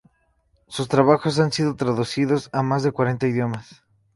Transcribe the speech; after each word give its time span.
Sus 0.67 0.87
trabajos 0.87 1.37
han 1.39 1.51
sido 1.51 1.75
traducidos 1.75 2.49
a 2.53 2.63
más 2.63 2.81
de 2.81 2.91
cuarenta 2.91 3.27
idiomas. 3.27 3.83